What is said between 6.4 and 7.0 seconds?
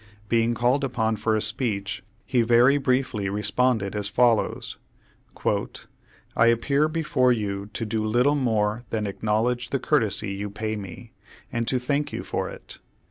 appear